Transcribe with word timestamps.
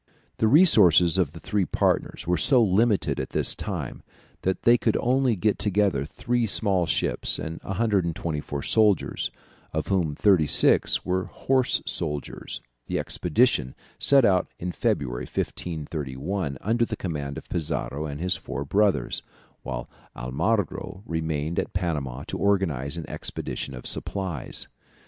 ]The 0.39 0.47
resources 0.47 1.19
of 1.19 1.33
the 1.33 1.39
three 1.39 1.63
partners 1.63 2.25
were 2.25 2.35
so 2.35 2.63
limited 2.63 3.19
at 3.19 3.29
this 3.37 3.53
time, 3.53 4.01
that 4.41 4.63
they 4.63 4.75
could 4.75 4.97
only 4.99 5.35
get 5.35 5.59
together 5.59 6.05
three 6.05 6.47
small 6.47 6.87
ships 6.87 7.37
and 7.37 7.59
124 7.61 8.63
soldiers, 8.63 9.29
of 9.71 9.89
whom 9.89 10.15
thirty 10.15 10.47
six 10.47 11.05
were 11.05 11.25
horse 11.25 11.83
soldiers; 11.85 12.63
the 12.87 12.97
expedition 12.97 13.75
set 13.99 14.25
out 14.25 14.47
in 14.57 14.71
February, 14.71 15.25
1531, 15.25 16.57
under 16.61 16.83
the 16.83 16.95
command 16.97 17.37
of 17.37 17.47
Pizarro 17.47 18.07
and 18.07 18.19
his 18.19 18.35
four 18.35 18.65
brothers, 18.65 19.21
whilst 19.63 19.91
Almagro 20.15 21.03
remained 21.05 21.59
at 21.59 21.73
Panama 21.73 22.23
to 22.23 22.39
organize 22.39 22.97
an 22.97 23.07
expedition 23.07 23.75
of 23.75 23.85
supplies. 23.85 24.67